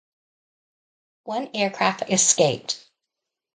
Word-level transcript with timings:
One 1.25 1.51
aircraft 1.53 2.01
escaped. 2.11 2.89